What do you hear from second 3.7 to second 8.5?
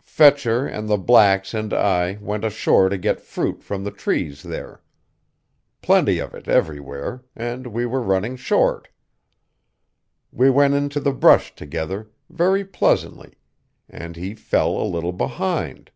the trees there. Plenty of it everywhere; and we were running